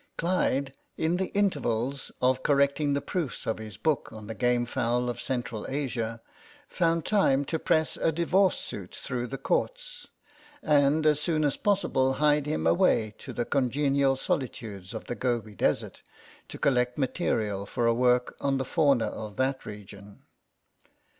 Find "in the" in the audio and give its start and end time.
0.97-1.27